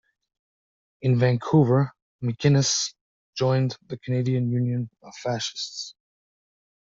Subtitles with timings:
[1.03, 1.93] In Vancouver,
[2.23, 2.95] MacInnes
[3.37, 5.93] joined the Canadian Union of Fascists.